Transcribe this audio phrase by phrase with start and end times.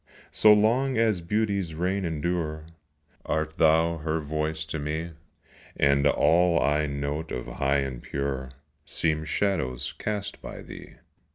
[0.31, 2.65] So long as Beauty's reign endure
[3.23, 5.11] Art thou her voice to me;
[5.77, 8.49] And all I note of high and pure
[8.83, 11.01] Seem shadows cast by thee 27 POESY.